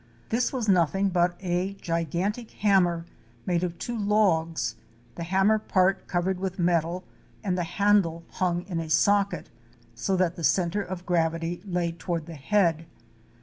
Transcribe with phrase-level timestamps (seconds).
[0.29, 3.05] This was nothing but a gigantic hammer
[3.45, 4.75] made of two logs,
[5.13, 7.03] the ham mer part covered with metal,
[7.43, 9.51] and the handle hung in a socket,
[9.93, 12.87] so that the centre of gravity lay toward the head.